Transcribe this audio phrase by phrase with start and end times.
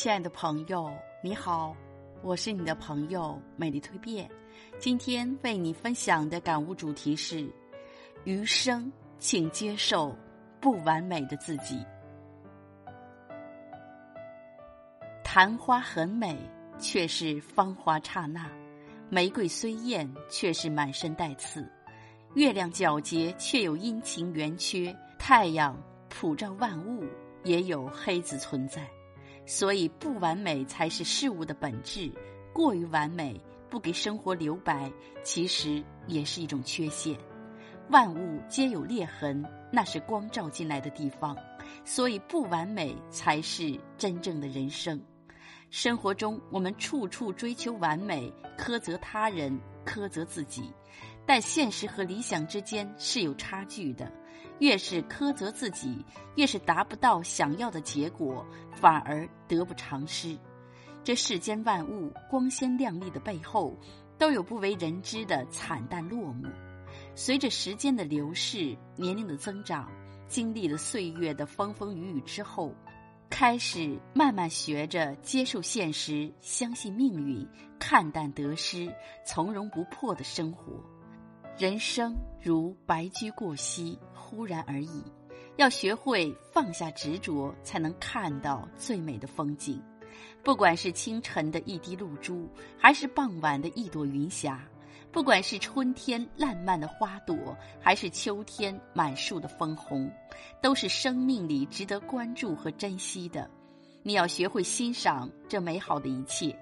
[0.00, 0.88] 亲爱的朋友，
[1.20, 1.74] 你好，
[2.22, 4.30] 我是你的朋友美丽蜕变。
[4.78, 7.50] 今天为你分享的感悟主题是：
[8.22, 10.16] 余生，请接受
[10.60, 11.84] 不完美的自己。
[15.24, 16.38] 昙花很美，
[16.78, 18.42] 却是芳华刹那；
[19.10, 21.60] 玫瑰虽艳，却是满身带刺；
[22.36, 25.76] 月亮皎洁，却有阴晴圆缺；太阳
[26.08, 27.04] 普照万物，
[27.42, 28.88] 也有黑子存在。
[29.48, 32.12] 所以，不完美才是事物的本质。
[32.52, 33.40] 过于完美，
[33.70, 34.92] 不给生活留白，
[35.24, 37.18] 其实也是一种缺陷。
[37.88, 41.34] 万物皆有裂痕，那是光照进来的地方。
[41.82, 45.00] 所以，不完美才是真正的人生。
[45.70, 50.70] 生活中，我们处处追求完美，苛责他人，苛责自己，
[51.24, 54.12] 但现实和理想之间是有差距的。
[54.58, 56.04] 越是苛责自己，
[56.36, 60.36] 越是达不到想要的结果，反而得不偿失。
[61.04, 63.74] 这世间万物光鲜亮丽的背后，
[64.18, 66.46] 都有不为人知的惨淡落幕。
[67.14, 69.90] 随着时间的流逝，年龄的增长，
[70.26, 72.74] 经历了岁月的风风雨雨之后，
[73.30, 77.46] 开始慢慢学着接受现实，相信命运，
[77.78, 78.92] 看淡得失，
[79.24, 80.82] 从容不迫的生活。
[81.56, 83.98] 人生如白驹过隙，
[84.28, 85.02] 忽然而已。
[85.56, 89.82] 要学会放下执着，才能看到最美的风景。
[90.44, 92.46] 不管是清晨的一滴露珠，
[92.78, 94.56] 还是傍晚的一朵云霞；
[95.10, 97.36] 不管是春天烂漫的花朵，
[97.80, 100.10] 还是秋天满树的枫红，
[100.62, 103.50] 都是生命里值得关注和珍惜的。
[104.02, 106.56] 你要学会欣赏这美好的一切。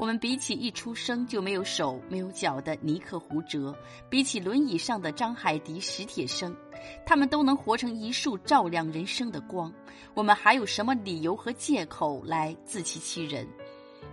[0.00, 3.76] 我们比起一出生就没有手没有脚的尼克胡哲，
[4.08, 6.56] 比起轮椅上的张海迪史铁生，
[7.04, 9.70] 他们都能活成一束照亮人生的光。
[10.14, 13.46] 我们还有什么理由和借口来自欺欺人？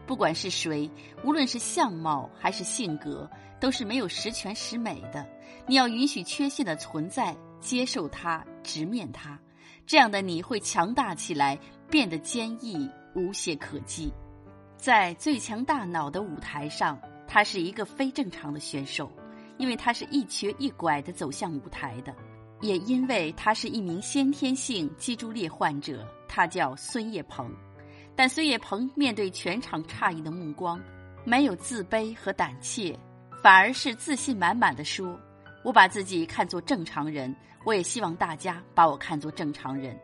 [0.06, 0.92] 不管是谁，
[1.24, 3.26] 无论是相貌还是性格，
[3.58, 5.26] 都是没有十全十美的。
[5.66, 9.40] 你要允许缺陷的存在，接受它，直面它，
[9.86, 11.58] 这样的你会强大起来，
[11.90, 14.12] 变得坚毅，无懈可击。
[14.78, 19.12] 在最强大脑的舞台上，他是一个非正常的选手，
[19.58, 22.16] 因为他是一瘸一拐的走向舞台的，
[22.62, 27.52] 也因为他是一名先天性脊柱裂患者，他叫孙叶鹏。
[28.16, 30.80] 但孙叶鹏面对全场诧异的目光，
[31.26, 32.98] 没有自卑和胆怯，
[33.42, 35.20] 反而是自信满满的说
[35.66, 37.36] ：“我把自己看作正常人，
[37.66, 40.00] 我也希望大家把我看作正常人。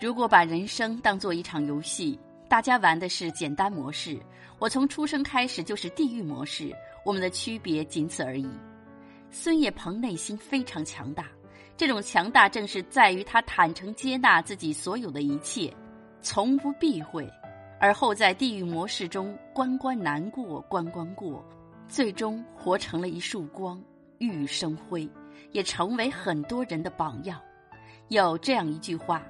[0.00, 2.20] 如果把人生当做一场游戏。”
[2.52, 4.20] 大家玩的是简单模式，
[4.58, 6.70] 我从出生开始就是地狱模式，
[7.02, 8.46] 我们的区别仅此而已。
[9.30, 11.28] 孙叶鹏内心非常强大，
[11.78, 15.74] 这种强大正是在于他坦诚接纳自己所有的一切，
[16.20, 17.26] 从不避讳，
[17.80, 21.42] 而后在地狱模式中关关难过关关过，
[21.88, 23.82] 最终活成了一束光，
[24.18, 25.08] 熠熠生辉，
[25.52, 27.40] 也成为很多人的榜样。
[28.08, 29.22] 有这样一句话：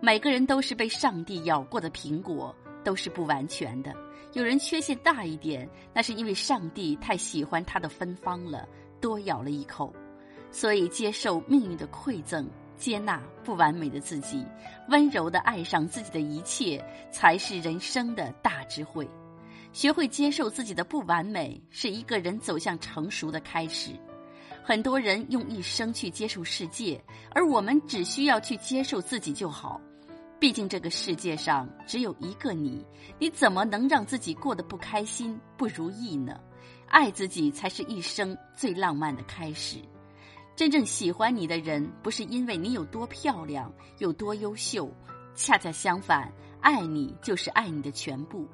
[0.00, 2.52] 每个人都是被上帝咬过的苹果。
[2.84, 3.94] 都是不完全的，
[4.34, 8.68] 有人缺陷大一点，那是因为上帝太喜欢他的芬芳了，
[9.00, 9.92] 多咬了一口。
[10.50, 12.46] 所以，接受命运的馈赠，
[12.76, 14.46] 接纳不完美的自己，
[14.88, 16.80] 温柔的爱上自己的一切，
[17.10, 19.08] 才是人生的大智慧。
[19.72, 23.90] 学会接受自己的不完美，是一个人走向成熟的开始。
[24.62, 27.02] 很多人用一生去接受世界，
[27.34, 29.80] 而我们只需要去接受自己就好。
[30.44, 32.84] 毕竟这个世界上只有一个你，
[33.18, 36.38] 你怎么能让自己过得不开心、不如意呢？
[36.86, 39.78] 爱自己才是一生最浪漫的开始。
[40.54, 44.94] 真正喜欢你的人，不是因为你有多漂亮、有多优秀，
[45.34, 46.30] 恰恰相反，
[46.60, 48.46] 爱你就是爱你的全部。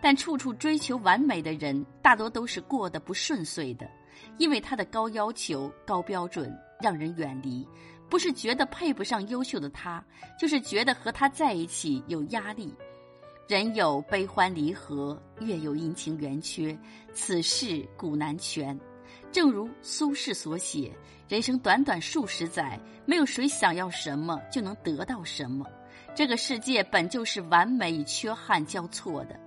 [0.00, 3.86] 但处处追求完美的人，大多都是过得不顺遂的，
[4.38, 6.50] 因为他的高要求、高标准
[6.80, 7.68] 让人远离。
[8.08, 10.04] 不是觉得配不上优秀的他，
[10.38, 12.72] 就是觉得和他在一起有压力。
[13.46, 16.78] 人有悲欢离合，月有阴晴圆缺，
[17.12, 18.78] 此事古难全。
[19.30, 20.90] 正如苏轼所写
[21.28, 25.66] ：“人生短短数十载，没有谁想要什么就能得到什么。
[26.14, 29.38] 这个世界本就是完美与缺憾交错的。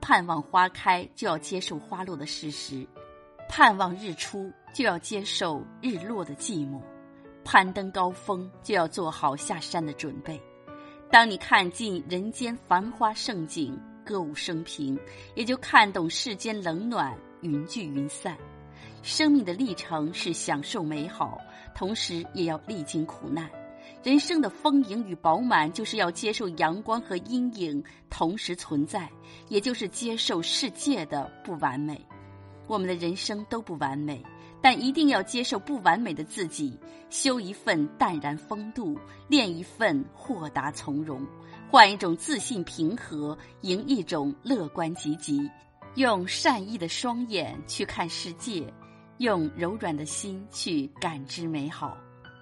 [0.00, 2.86] 盼望花开，就要接受花落的事实；
[3.48, 6.80] 盼望日出，就要接受日落的寂寞。”
[7.46, 10.42] 攀登高峰，就要做好下山的准备。
[11.12, 14.98] 当你看尽人间繁花盛景，歌舞升平，
[15.36, 18.36] 也就看懂世间冷暖，云聚云散。
[19.04, 21.40] 生命的历程是享受美好，
[21.72, 23.48] 同时也要历经苦难。
[24.02, 29.08] 人生的丰盈与饱满，就是要接受阳光和阴影同时存在，
[29.48, 32.04] 也就是接受世界的不完美。
[32.66, 34.22] 我们的人生都不完美，
[34.60, 36.78] 但一定要接受不完美的自己，
[37.10, 38.98] 修一份淡然风度，
[39.28, 41.24] 练一份豁达从容，
[41.70, 45.50] 换一种自信平和，迎一种乐观积极，
[45.94, 48.72] 用善意的双眼去看世界。
[49.18, 51.96] 用柔软的心去感知美好，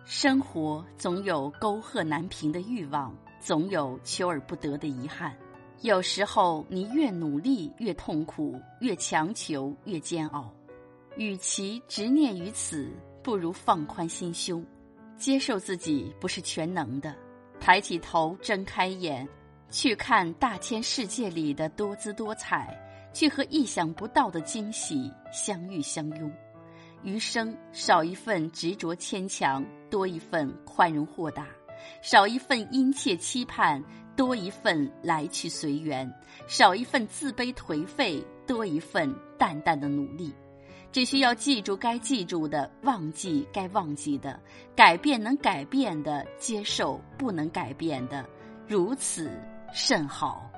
[0.05, 5.33] 生活总有沟壑难平的欲望，总有求而不得的遗憾。
[5.81, 10.53] 有时候，你越努力越痛苦，越强求越煎熬。
[11.17, 12.91] 与其执念于此，
[13.23, 14.65] 不如放宽心胸，
[15.17, 17.15] 接受自己不是全能的。
[17.61, 19.29] 抬起头，睁开眼，
[19.71, 22.77] 去看大千世界里的多姿多彩，
[23.13, 26.33] 去和意想不到的惊喜相遇相拥。
[27.03, 31.45] 余生少一份执着牵强，多一份宽容豁达；
[32.03, 33.83] 少一份殷切期盼，
[34.17, 36.09] 多一份来去随缘；
[36.47, 40.33] 少一份自卑颓废，多一份淡淡的努力。
[40.93, 44.39] 只需要记住该记住的，忘记该忘记的，
[44.77, 48.25] 改变能改变的，接受不能改变的，
[48.69, 49.29] 如此
[49.73, 50.49] 甚好。